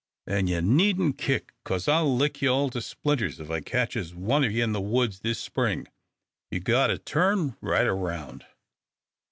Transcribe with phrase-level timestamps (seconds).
[0.25, 4.43] An' you needn't kick, 'cause I'll lick ye all to splinters if I ketches one
[4.43, 5.87] o' you in the woods this spring.
[6.49, 8.47] Ye've got to turn right round."